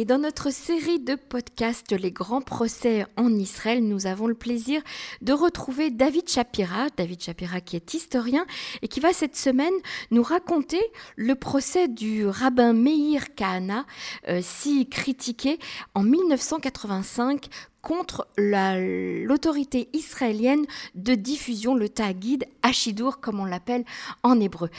[0.00, 4.80] Et dans notre série de podcasts Les grands procès en Israël, nous avons le plaisir
[5.20, 8.46] de retrouver David Shapira, David Shapira qui est historien
[8.80, 9.74] et qui va cette semaine
[10.10, 10.80] nous raconter
[11.16, 13.84] le procès du rabbin Meir Kahana,
[14.28, 15.58] euh, si critiqué
[15.94, 17.48] en 1985
[17.82, 20.64] contre l'autorité israélienne
[20.94, 23.84] de diffusion, le Tagid Ashidur, comme on l'appelle
[24.22, 24.70] en hébreu.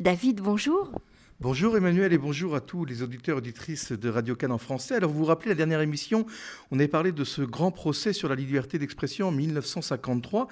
[0.00, 0.92] David, bonjour.
[1.42, 4.94] Bonjour Emmanuel et bonjour à tous les auditeurs et auditrices de Radio Cannes en français.
[4.94, 6.24] Alors vous vous rappelez la dernière émission,
[6.70, 10.46] on avait parlé de ce grand procès sur la liberté d'expression en 1953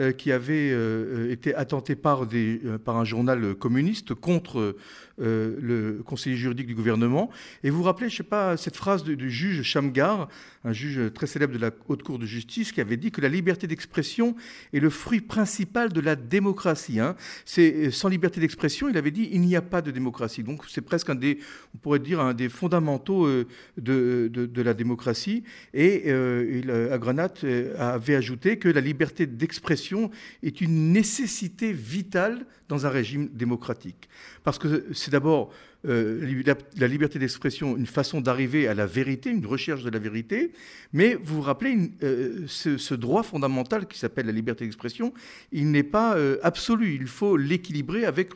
[0.00, 4.76] euh, qui avait euh, été attenté euh, par un journal communiste contre
[5.18, 7.30] le conseiller juridique du gouvernement.
[7.62, 10.28] Et vous vous rappelez, je sais pas, cette phrase du, juge Shamgar,
[10.64, 13.28] un juge très célèbre de la Haute Cour de justice, qui avait dit que la
[13.28, 14.34] liberté d'expression
[14.72, 17.00] est le fruit principal de la démocratie.
[17.00, 17.16] Hein.
[17.44, 20.42] C'est sans liberté d'expression, il avait dit, il n'y a pas de démocratie.
[20.42, 21.38] Donc c'est presque un des,
[21.74, 23.46] on pourrait dire, un des fondamentaux euh,
[23.76, 25.44] de, de, la démocratie.
[25.72, 30.10] Et euh, il, Agranat euh, avait ajouté que la liberté d'expression
[30.42, 34.08] est une nécessité vitale dans un régime démocratique.
[34.42, 35.50] Parce que c'est d'abord
[35.86, 36.42] euh,
[36.78, 40.52] la, liberté d'expression, une façon d'arriver à la vérité, une recherche de la vérité,
[40.94, 45.12] mais vous vous rappelez, euh, ce, droit fondamental qui s'appelle la liberté d'expression,
[45.52, 48.30] il n'est pas euh, absolu, il faut l'équilibrer avec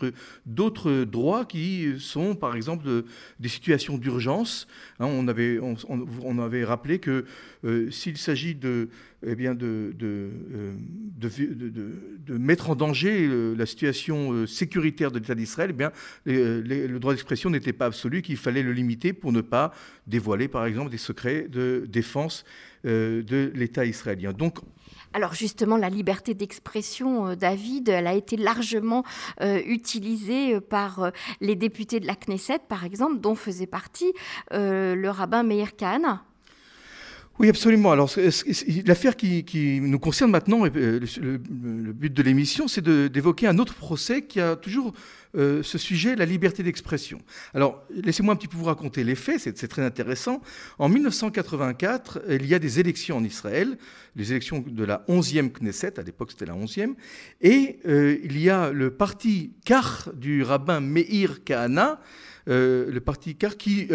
[0.44, 3.04] d'autres droits qui sont, par exemple,
[3.40, 4.68] des situations d'urgence.
[5.00, 7.24] Hein, on, avait, on, avait rappelé que
[7.90, 8.90] s'il s'agit de,
[9.26, 10.30] eh bien de, de,
[12.28, 15.74] mettre en danger la situation sécuritaire de l'État d'Israël,
[16.26, 19.72] eh le droit d'expression n'était pas absolue, qu'il fallait le limiter pour ne pas
[20.06, 22.44] dévoiler, par exemple, des secrets de défense
[22.86, 24.32] euh, de l'État israélien.
[24.32, 24.58] Donc,
[25.12, 29.04] alors justement, la liberté d'expression, euh, David, elle a été largement
[29.40, 31.10] euh, utilisée par
[31.40, 34.12] les députés de la Knesset, par exemple, dont faisait partie
[34.52, 36.24] le rabbin Meir Kahana.
[37.38, 37.92] Oui, absolument.
[37.92, 38.10] Alors,
[38.84, 44.22] l'affaire qui, nous concerne maintenant, le, le but de l'émission, c'est d'évoquer un autre procès
[44.22, 44.92] qui a toujours
[45.36, 47.20] euh, ce sujet, la liberté d'expression.
[47.52, 50.40] Alors, laissez-moi un petit peu vous raconter les faits, c'est très intéressant.
[50.78, 53.76] En 1984, il y a des élections en Israël,
[54.16, 56.94] les élections de la 11e Knesset, à l'époque c'était la 11e,
[57.42, 62.00] et euh, il y a le parti Kar du rabbin Meir Kahana,
[62.48, 63.88] euh, le parti CAR qui,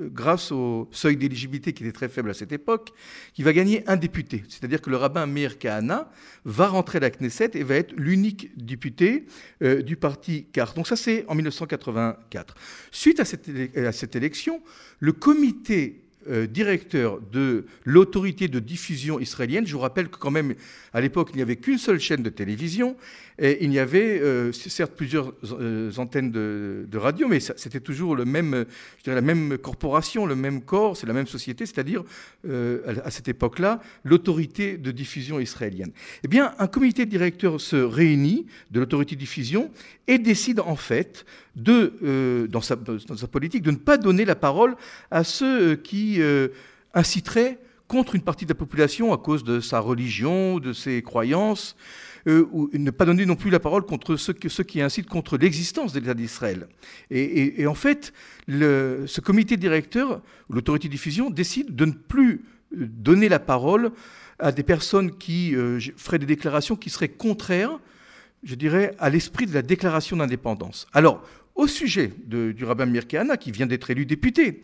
[0.00, 2.90] grâce au seuil d'éligibilité qui était très faible à cette époque,
[3.34, 4.42] qui va gagner un député.
[4.48, 6.10] C'est-à-dire que le rabbin Meir Kahana
[6.44, 9.26] va rentrer à la Knesset et va être l'unique député
[9.60, 10.71] du parti CAR.
[10.74, 12.54] Donc ça, c'est en 1984.
[12.90, 14.62] Suite à cette, à cette élection,
[14.98, 19.66] le comité euh, directeur de l'autorité de diffusion israélienne.
[19.66, 20.54] Je vous rappelle que quand même,
[20.92, 22.96] à l'époque, il n'y avait qu'une seule chaîne de télévision
[23.38, 28.24] et il y avait euh, certes plusieurs euh, antennes de, radio, mais c'était toujours le
[28.24, 28.64] même,
[28.98, 32.04] je dirais, la même corporation, le même corps, c'est la même société, c'est-à-dire
[32.46, 35.90] à cette époque-là, l'autorité de diffusion israélienne.
[36.22, 39.70] Eh bien, un comité directeur se réunit de l'autorité de diffusion
[40.06, 41.24] et décide en fait
[41.56, 44.76] de, dans, sa, politique de ne pas donner la parole
[45.10, 46.48] à ceux qui euh,
[46.94, 47.58] inciterait
[47.88, 51.76] contre une partie de la population à cause de sa religion, de ses croyances,
[52.26, 55.92] euh, ou ne pas donner non plus la parole contre ceux, qui incitent contre l'existence
[55.92, 56.68] de l'État d'Israël.
[57.10, 58.12] Et, en fait,
[58.48, 63.92] ce comité directeur, l'autorité de diffusion, décide de ne plus donner la parole
[64.38, 67.78] à des personnes qui euh, feraient des déclarations qui seraient contraires,
[68.42, 70.86] je dirais, à l'esprit de la déclaration d'indépendance.
[70.92, 71.22] Alors,
[71.54, 74.62] au sujet du rabbin Mirkeana, qui vient d'être élu député,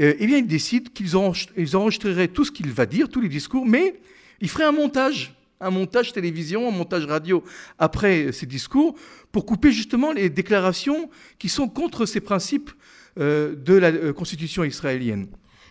[0.00, 3.66] euh, eh bien, ils décident qu'ils enregistreraient tout ce qu'il va dire, tous les discours,
[3.66, 3.94] mais
[4.40, 7.42] ils feraient un montage, un montage télévision, un montage radio
[7.78, 8.94] après ces discours,
[9.32, 11.08] pour couper justement les déclarations
[11.38, 12.70] qui sont contre ces principes
[13.18, 15.28] euh, de la euh, Constitution israélienne.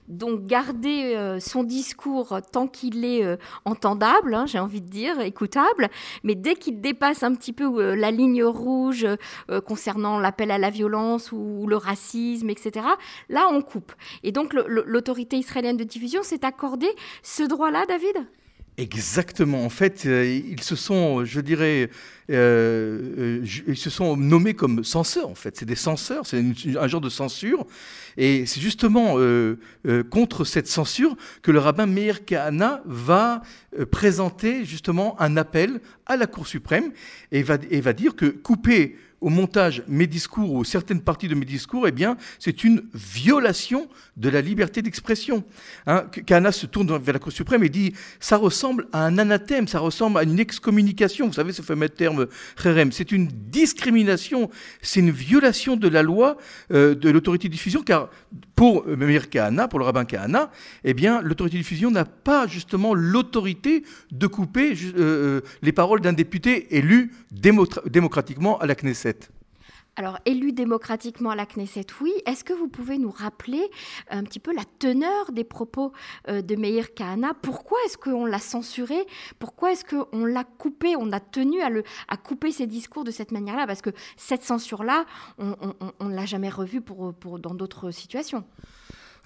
[0.08, 5.20] Donc garder euh, son discours tant qu'il est euh, entendable, hein, j'ai envie de dire,
[5.20, 5.90] écoutable,
[6.24, 9.08] mais dès qu'il dépasse un petit peu euh, la ligne rouge
[9.66, 12.86] concernant l'appel à la violence ou le racisme, etc.,
[13.30, 13.94] là on coupe.
[14.24, 16.88] Et donc l'autorité israélienne de diffusion s'est accordé
[17.24, 18.26] ce droit-là, David?
[18.78, 19.64] Exactement.
[19.64, 21.90] En fait, ils se sont, je dirais,
[22.30, 25.30] euh, ils se sont nommés comme censeurs.
[25.30, 26.26] En fait, c'est des censeurs.
[26.26, 26.44] C'est
[26.78, 27.66] un genre de censure.
[28.18, 33.42] Et c'est justement euh, euh, contre cette censure que le rabbin Meir Kahana va
[33.92, 36.92] présenter justement un appel à la Cour suprême
[37.32, 41.36] et va, et va dire que couper au montage mes discours ou certaines parties de
[41.36, 45.44] mes discours, eh bien, c'est une violation de la liberté d'expression.
[45.88, 46.06] Hein,
[46.52, 50.20] se tourne vers la Cour suprême et dit ça ressemble à un anathème, ça ressemble
[50.20, 51.28] à une excommunication.
[51.28, 52.28] Vous savez ce fameux terme
[52.62, 52.92] kherem.
[52.92, 54.50] C'est une discrimination,
[54.82, 56.38] c'est une violation de la loi
[56.72, 58.10] euh, de l'autorité de diffusion, car
[58.56, 60.52] pour Meir Kahana, pour le rabbin Kahana,
[60.84, 66.02] eh bien, l'autorité de diffusion n'a pas justement l'autorité de couper euh, euh, les paroles
[66.02, 69.15] d'un député élu démocratiquement à la Knesset.
[69.98, 72.12] Alors, élu démocratiquement à la Knesset, oui.
[72.26, 73.72] Est-ce que vous pouvez nous rappeler
[74.10, 75.94] un petit peu la teneur des propos
[76.28, 77.34] euh, de Meir Kahana?
[77.42, 79.06] Pourquoi est-ce qu'on l'a censuré?
[79.40, 80.98] Pourquoi est-ce qu'on l'a coupé?
[80.98, 85.06] On a tenu à, couper ses discours de cette manière-là Parce que cette censure-là,
[85.38, 85.56] on
[86.02, 88.44] ne l'a jamais revue pour, dans d'autres situations.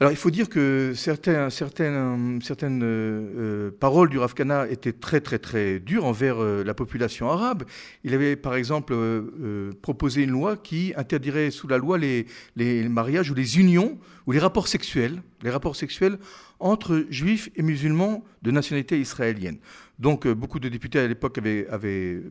[0.02, 4.34] Alors il faut dire que certaines, certaines, certaines euh, paroles du Rav
[4.70, 7.66] étaient très très très dures envers euh, la population arabe.
[8.06, 12.88] Il avait par exemple euh, proposé une loi qui interdirait sous la loi les, les,
[12.88, 16.18] mariages ou les unions ou les rapports sexuels, les rapports sexuels
[16.60, 19.58] entre juifs et musulmans de nationalité israélienne.
[20.00, 22.22] Donc euh, beaucoup de députés à l'époque avaient, euh,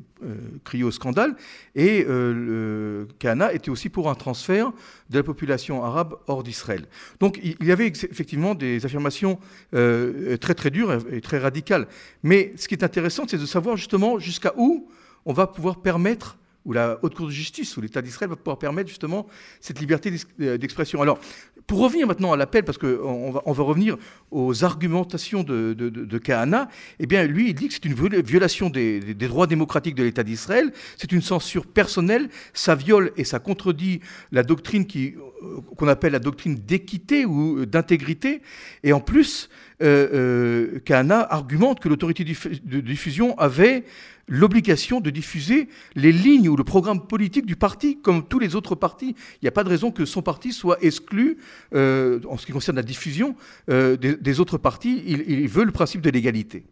[0.64, 1.36] crié au scandale
[1.74, 4.72] et euh, le Kahana était aussi pour un transfert
[5.10, 6.86] de la population arabe hors d'Israël.
[7.20, 9.38] Donc il y avait effectivement des affirmations
[9.70, 11.86] très très dures et très radicales.
[12.22, 14.88] Mais ce qui est intéressant, c'est de savoir justement jusqu'à où
[15.26, 18.58] on va pouvoir permettre où la Haute Cour de justice, où l'État d'Israël va pouvoir
[18.58, 19.26] permettre justement
[19.60, 21.00] cette liberté euh, d'expression.
[21.00, 21.18] Alors,
[21.66, 23.96] pour revenir maintenant à l'appel, parce qu'on va, on va revenir
[24.30, 26.68] aux argumentations de, de, Kahana,
[26.98, 30.72] eh bien, lui, il dit que c'est une violation des, droits démocratiques de l'État d'Israël,
[30.96, 34.00] c'est une censure personnelle, ça viole et ça contredit
[34.32, 38.40] la doctrine euh, qu'on appelle la doctrine d'équité ou d'intégrité,
[38.82, 39.50] et en plus,
[39.82, 43.84] euh, euh, Kahana argumente que l'autorité de diffusion avait
[44.28, 48.74] l'obligation de diffuser les lignes ou le programme politique du parti, comme tous les autres
[48.74, 49.14] partis.
[49.34, 51.38] Il n'y a pas de raison que son parti soit exclu,
[51.74, 53.34] euh, en ce qui concerne la diffusion,
[53.68, 55.02] des, autres partis.
[55.06, 56.64] il veut le principe de l'égalité.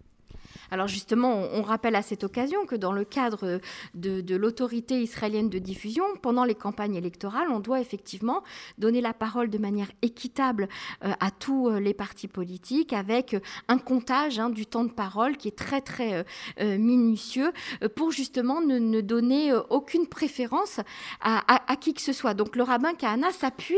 [0.70, 3.60] Alors justement, on, rappelle à cette occasion que dans le cadre
[3.94, 8.42] de, l'autorité israélienne de diffusion, pendant les campagnes électorales, on doit effectivement
[8.78, 10.68] donner la parole de manière équitable
[11.04, 14.92] euh, à tous euh, les partis politiques, avec euh, un comptage hein, du temps de
[14.92, 16.24] parole qui est très très
[16.58, 17.52] minutieux,
[17.94, 20.80] pour justement ne, donner aucune préférence
[21.20, 22.34] à, qui que ce soit.
[22.34, 23.74] Donc le rabbin Kahana s'appuie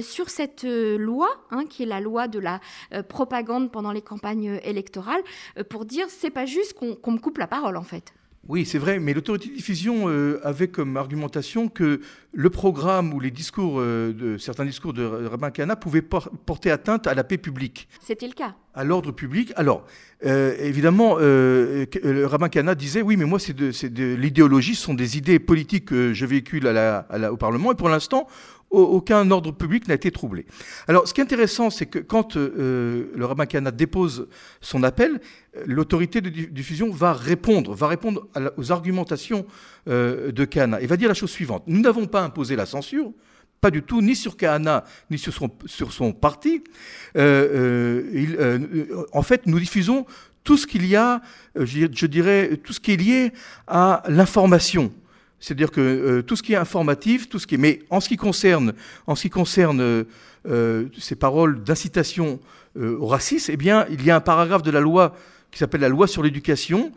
[0.00, 2.60] sur cette loi, hein, qui est la loi de la
[3.08, 5.22] propagande pendant les campagnes électorales,
[5.68, 8.12] pour dire c'est pas juste qu'on me coupe la parole, en fait.
[8.48, 12.00] Oui, c'est vrai, mais l'autorité de diffusion euh, avait comme argumentation que
[12.32, 17.14] le programme ou les discours, euh, de, certains discours de Rabin pouvaient porter atteinte à
[17.14, 17.86] la paix publique.
[18.00, 18.54] C'était le cas.
[18.74, 19.52] À l'ordre public.
[19.56, 19.84] Alors,
[20.24, 24.94] euh, évidemment, le Rabbin Kana disait oui, mais moi, c'est de, de l'idéologie, ce sont
[24.94, 26.66] des idées politiques que je véhicule
[27.30, 28.26] au Parlement, et pour l'instant,
[28.70, 30.46] aucun ordre public n'a été troublé.
[30.86, 34.28] Alors, ce qui est intéressant, c'est que quand euh, le rabbin Kana dépose
[34.60, 35.20] son appel,
[35.66, 39.46] l'autorité de diffusion va répondre, va répondre aux argumentations
[39.88, 43.12] euh, de Kana et va dire la chose suivante nous n'avons pas imposé la censure.
[43.60, 46.64] Pas du tout, ni sur Kahana, ni sur son, parti.
[47.16, 50.06] Euh, en fait, nous diffusons
[50.44, 51.20] tout ce qu'il y a,
[51.54, 53.32] je dirais, tout ce qui est lié
[53.66, 54.90] à l'information.
[55.40, 57.58] C'est-à-dire que euh, tout ce qui est informatif, tout ce qui est...
[57.58, 58.74] Mais en ce qui concerne,
[59.80, 60.04] euh,
[60.48, 62.38] euh, ces paroles d'incitation
[62.78, 65.16] au racisme, eh bien, il y a un paragraphe de la loi
[65.50, 66.92] qui s'appelle la loi sur l'éducation,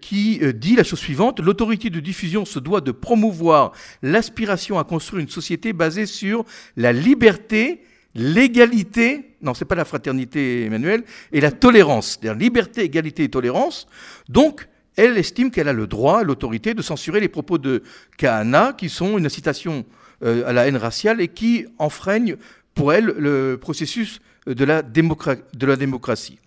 [0.00, 3.72] qui dit la chose suivante l'autorité de diffusion se doit de promouvoir
[4.02, 6.46] l'aspiration à construire une société basée sur
[6.78, 7.82] la liberté,
[8.14, 13.86] l'égalité, non, c'est pas la fraternité, Emmanuel, et la tolérance, c'est-à-dire liberté, égalité et tolérance.
[14.30, 17.82] Donc, elle estime qu'elle a le droit, l'autorité de censurer les propos de
[18.16, 19.84] Kahana, qui sont une incitation
[20.22, 22.36] euh, à la haine raciale et qui enfreignent
[22.74, 26.38] pour elle le processus de la, de la démocratie.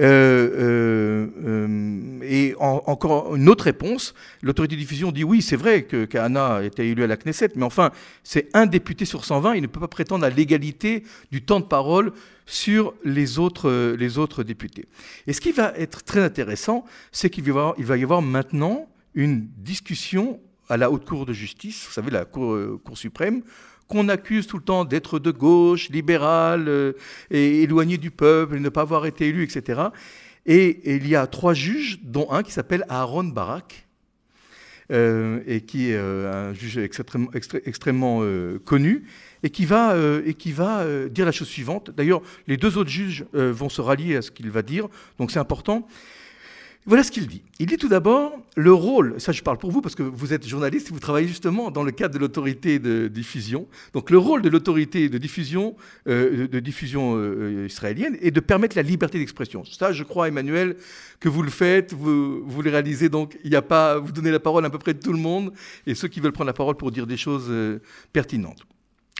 [0.00, 6.04] Euh, euh, et encore une autre réponse, l'autorité de diffusion dit oui, c'est vrai que
[6.04, 7.90] Kahana été élu à la Knesset, mais enfin,
[8.22, 11.66] c'est un député sur 120, il ne peut pas prétendre à l'égalité du temps de
[11.66, 12.12] parole
[12.46, 14.86] sur les autres, députés.
[15.26, 20.40] Et ce qui va être très intéressant, c'est qu'il va, y avoir maintenant une discussion
[20.68, 23.42] à la Haute Cour de justice, vous savez, la Cour suprême,
[23.88, 26.92] qu'on accuse tout le temps d'être de gauche, libéral, euh,
[27.30, 29.82] et éloigné du peuple, ne pas avoir été élu, etc.
[30.46, 33.86] Et, il y a trois juges, dont un qui s'appelle Aaron Barak,
[34.90, 37.30] euh, et qui est euh, un juge extrêmement,
[37.64, 38.22] extrêmement
[38.64, 39.04] connu,
[39.42, 41.90] et qui va, et qui va dire la chose suivante.
[41.90, 45.40] D'ailleurs, les deux autres juges vont se rallier à ce qu'il va dire, donc c'est
[45.40, 45.86] important.
[46.84, 47.42] Voilà ce qu'il dit.
[47.60, 50.46] Il dit tout d'abord le rôle, ça je parle pour vous parce que vous êtes
[50.46, 53.68] journaliste et vous travaillez justement dans le cadre de l'autorité de diffusion.
[53.92, 55.76] Donc le rôle de l'autorité de diffusion,
[56.08, 59.64] euh, de diffusion euh, israélienne est de permettre la liberté d'expression.
[59.64, 60.76] Ça, je crois, Emmanuel,
[61.20, 63.08] que vous le faites, vous, vous le réalisez.
[63.08, 65.20] Donc il n'y a pas, vous donnez la parole à peu près de tout le
[65.20, 65.52] monde
[65.86, 67.78] et ceux qui veulent prendre la parole pour dire des choses euh,
[68.12, 68.66] pertinentes.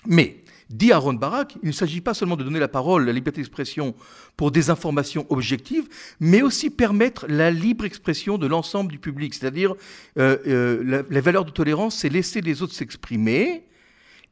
[0.09, 0.38] Mais
[0.72, 3.94] Dit Aaron Barak, il ne s'agit pas seulement de donner la parole, la liberté d'expression
[4.38, 5.86] pour des informations objectives,
[6.18, 9.34] mais aussi permettre la libre expression de l'ensemble du public.
[9.34, 9.74] C'est-à-dire,
[10.18, 13.64] euh, euh, la, valeur de tolérance, c'est laisser les autres s'exprimer.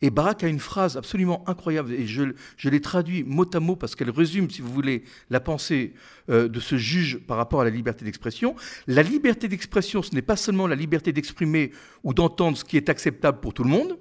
[0.01, 2.23] Et Barak a une phrase absolument incroyable, et je,
[2.65, 5.93] l'ai traduit mot à mot parce qu'elle résume, si vous voulez, la pensée
[6.31, 8.57] euh, de ce juge par rapport à la liberté d'expression.
[8.87, 11.71] La liberté d'expression, ce n'est pas seulement la liberté d'exprimer
[12.03, 13.99] ou d'entendre ce qui est acceptable pour tout le monde,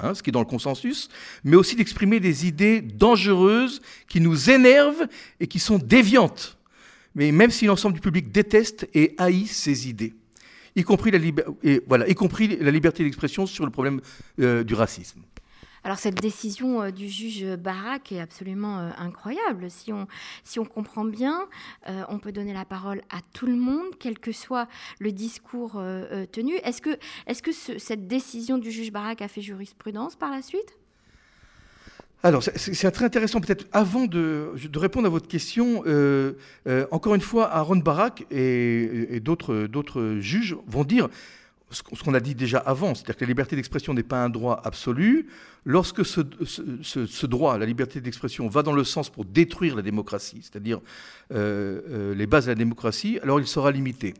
[0.00, 1.08] Hein, ce qui est dans le consensus,
[1.42, 5.08] mais aussi d'exprimer des idées dangereuses qui nous énervent
[5.40, 6.56] et qui sont déviantes.
[7.16, 10.14] Mais même si l'ensemble du public déteste et haït ces idées,
[10.76, 14.00] y compris la, liberté d'expression sur le problème
[14.40, 15.20] euh, du racisme.
[15.84, 19.70] Alors cette décision euh, du juge Barak est absolument euh, incroyable.
[19.70, 20.06] Si on,
[20.44, 21.46] si on comprend bien,
[21.88, 24.68] euh, on peut donner la parole à tout le monde, quel que soit
[24.98, 25.82] le discours
[26.32, 26.54] tenu.
[26.64, 30.42] Est-ce que, est -ce que cette décision du juge Barak a fait jurisprudence par la
[30.42, 30.76] suite?
[32.22, 33.40] Alors, c'est très intéressant.
[33.40, 35.84] Peut-être avant de, de, répondre à votre question,
[36.90, 41.08] encore une fois, Aaron Barak et, et d'autres juges vont dire
[41.70, 44.60] ce qu'on a dit déjà avant, c'est-à-dire que la liberté d'expression n'est pas un droit
[44.64, 45.28] absolu.
[45.64, 50.80] Lorsque ce, droit, la liberté d'expression, va dans le sens pour détruire la démocratie, c'est-à-dire
[51.32, 54.14] euh, euh, les bases de la démocratie, alors il sera limité.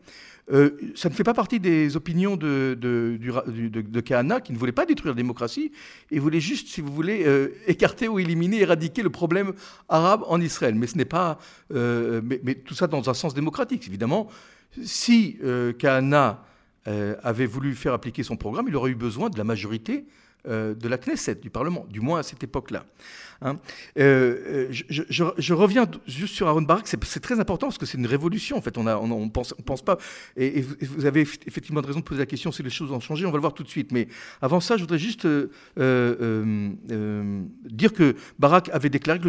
[0.52, 4.84] Euh, ça ne fait pas partie des opinions de, de, Kahana, qui ne voulait pas
[4.84, 5.72] détruire la démocratie,
[6.10, 7.26] et voulait juste, si vous voulez,
[7.66, 9.54] écarter ou éliminer, éradiquer le problème
[9.88, 10.74] arabe en Israël.
[10.74, 11.38] Mais ce n'est pas,
[11.70, 14.28] mais, mais, tout ça dans un sens démocratique, évidemment.
[14.82, 15.38] Si
[15.78, 16.44] Kahana
[16.86, 20.88] avait voulu faire appliquer son programme, il aurait eu besoin de la majorité euh, de
[20.88, 22.84] la Knesset, du Parlement, du moins à cette époque-là.
[23.40, 23.56] Hein.
[23.98, 28.56] Euh, je, reviens juste sur Aaron Barak, c'est très important parce que c'est une révolution,
[28.56, 29.96] en fait, on ne pense, pas,
[30.36, 33.30] et, vous avez effectivement raison de poser la question si les choses ont changé, on
[33.30, 34.08] va le voir tout de suite, mais
[34.42, 35.52] avant ça, je voudrais juste dire
[37.92, 39.28] que Barak avait déclaré que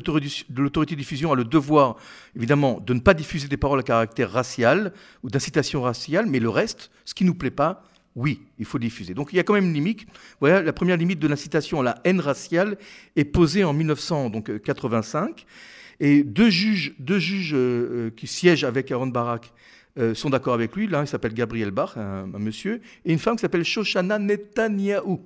[0.57, 1.97] l'autorité de diffusion a le devoir,
[2.35, 4.91] évidemment, de ne pas diffuser des paroles à caractère racial
[5.23, 7.83] ou d'incitation raciale, mais le reste, ce qui ne nous plaît pas,
[8.15, 9.13] oui, il faut diffuser.
[9.13, 10.05] Donc il y a quand même une limite.
[10.39, 12.77] Voilà, la première limite de l'incitation à la haine raciale
[13.15, 15.45] est posée en 1985.
[15.99, 17.57] Et deux juges, deux juges euh,
[18.07, 19.53] euh, qui siègent avec Aaron Barak
[19.97, 20.87] euh, sont d'accord avec lui.
[20.87, 25.19] L'un, s'appelle Gabriel Bach, un, monsieur, et une femme qui s'appelle Shoshana Netanyahu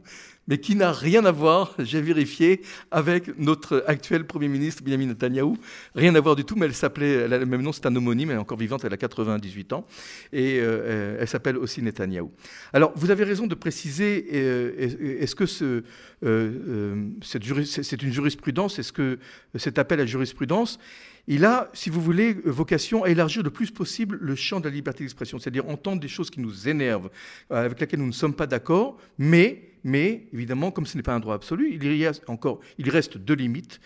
[0.47, 5.53] mais qui n'a rien à voir, j'ai vérifié, avec notre actuel Premier ministre, Benjamin Netanyahu.
[5.95, 7.95] Rien à voir du tout, mais elle s'appelait, elle a le même nom, c'est un
[7.95, 9.85] homonyme, elle est encore vivante, elle a 98 ans,
[10.31, 12.27] et euh, elle s'appelle aussi Netanyahu.
[12.73, 15.83] Alors, vous avez raison de préciser, euh, est-ce que ce,
[16.25, 19.19] euh, c'est une jurisprudence, est-ce que
[19.55, 20.77] cet appel à jurisprudence,
[21.25, 24.75] il a, si vous voulez, vocation à élargir le plus possible le champ de la
[24.75, 27.09] liberté d'expression, c'est-à-dire entendre des choses qui nous énervent,
[27.50, 31.19] avec lesquelles nous ne sommes pas d'accord, mais mais évidemment, comme ce n'est pas un
[31.19, 33.79] droit absolu, il, y a encore, il reste deux limites.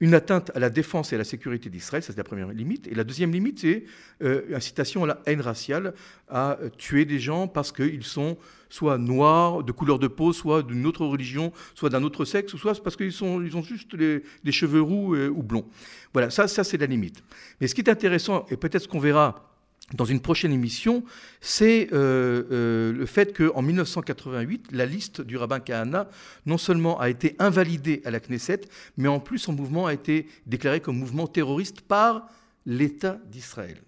[0.00, 2.86] Une atteinte à la défense et à la sécurité d'Israël, ça c'est la première limite.
[2.86, 3.84] Et la deuxième limite, c'est
[4.22, 5.92] euh, incitation à la haine raciale,
[6.30, 8.38] à tuer des gens parce qu'ils sont
[8.70, 12.82] soit noirs, de couleur de peau, soit d'une autre religion, soit d'un autre sexe, soit
[12.82, 15.66] parce qu'ils ils ont juste les, cheveux roux euh, ou blonds.
[16.14, 17.22] Voilà, ça, ça c'est la limite.
[17.60, 19.55] Mais ce qui est intéressant, et peut-être ce qu'on verra
[19.94, 21.04] dans une prochaine émission,
[21.40, 26.08] c'est euh, euh, le fait qu'en 1988, la liste du rabbin Kahana
[26.44, 28.62] non seulement a été invalidée à la Knesset,
[28.96, 32.28] mais en plus son mouvement a été déclaré comme mouvement terroriste par
[32.64, 33.80] l'État d'Israël.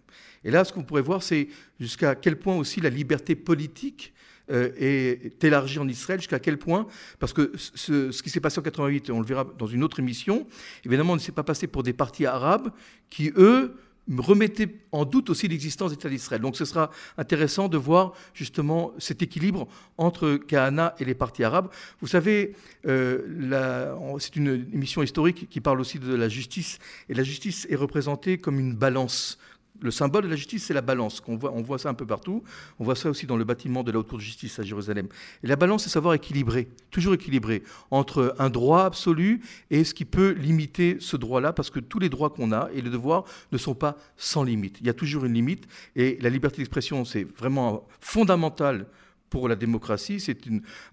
[0.44, 1.48] Et là, ce qu'on pourrait voir, c'est
[1.80, 4.14] jusqu'à quel point aussi la liberté politique
[4.50, 6.86] euh, est élargie en Israël, jusqu'à quel point,
[7.18, 9.98] parce que ce, ce qui s'est passé en 88, on le verra dans une autre
[9.98, 10.46] émission,
[10.86, 12.70] évidemment, ne s'est pas passé pour des partis arabes
[13.10, 13.74] qui, eux,
[14.16, 16.40] remettait en doute aussi l'existence d'État d'Israël.
[16.40, 21.68] Donc ce sera intéressant de voir justement cet équilibre entre Kahana et les partis arabes.
[22.00, 22.54] Vous savez,
[22.86, 27.76] euh, c'est une émission historique qui parle aussi de la justice, et la justice est
[27.76, 29.38] représentée comme une balance,
[29.80, 31.22] le symbole de la justice, c'est la balance.
[31.26, 32.42] On voit, on voit ça un peu partout.
[32.78, 35.08] On voit ça aussi dans le bâtiment de la Haute Cour de justice à Jérusalem.
[35.42, 40.04] Et la balance, c'est savoir équilibrer, toujours équilibrer, entre un droit absolu et ce qui
[40.04, 43.58] peut limiter ce droit-là, parce que tous les droits qu'on a et les devoirs ne
[43.58, 44.78] sont pas sans limite.
[44.80, 45.66] Il y a toujours une limite.
[45.96, 48.86] Et la liberté d'expression, c'est vraiment fondamental
[49.30, 50.38] pour la démocratie, c'est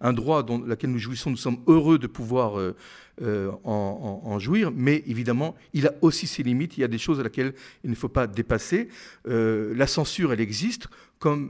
[0.01, 2.75] un droit dont lequel nous jouissons, nous sommes heureux de pouvoir euh,
[3.21, 7.19] euh, en, jouir, mais évidemment, il a aussi ses limites, il y a des choses
[7.19, 8.89] à laquelle il ne faut pas dépasser.
[9.27, 10.87] Euh, la censure, elle existe,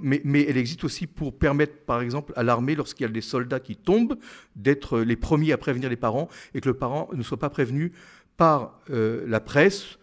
[0.01, 3.59] mais, elle existe aussi pour permettre, par exemple, à l'armée, lorsqu'il y a des soldats
[3.59, 4.17] qui tombent,
[4.55, 7.91] d'être les premiers à prévenir les parents, et que le parent ne soit pas prévenu
[8.37, 9.97] par la presse,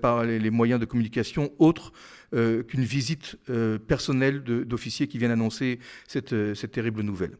[0.00, 1.92] par les, moyens de communication autres
[2.34, 5.78] euh, qu'une visite euh, personnelle d'officiers qui viennent annoncer
[6.32, 7.38] euh, cette terrible nouvelle.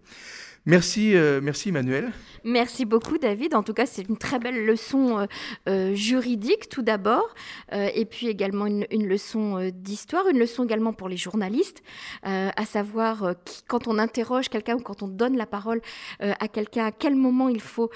[0.67, 2.13] Merci, euh, merci Emmanuel.
[2.45, 3.55] Merci beaucoup David.
[3.55, 5.27] En tout cas, c'est une très belle leçon euh,
[5.69, 7.35] euh, juridique tout d'abord,
[7.73, 11.83] et puis également une, leçon d'histoire, une leçon également pour les journalistes,
[12.23, 13.35] à savoir
[13.67, 15.81] quand on interroge quelqu'un ou quand on donne la parole
[16.21, 17.91] à quelqu'un, à quel moment il faut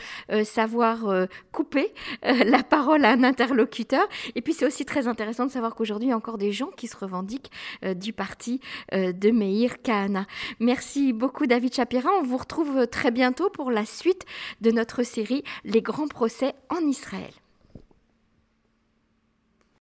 [0.45, 1.93] savoir couper
[2.23, 4.07] la parole à un interlocuteur.
[4.35, 6.71] Et puis c'est aussi très intéressant de savoir qu'aujourd'hui, il y a encore des gens
[6.77, 7.51] qui se revendiquent
[7.97, 8.61] du parti
[8.93, 10.27] de Meir Kahana.
[10.61, 12.11] Merci beaucoup David Chapira.
[12.21, 14.27] On vous retrouve très bientôt pour la suite
[14.61, 17.33] de notre série Les grands procès en Israël.